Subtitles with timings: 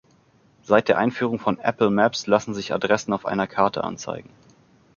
[0.63, 4.31] Seit der Einführung von Apple Maps lassen sich Adressen auf einer Karte anzeigen.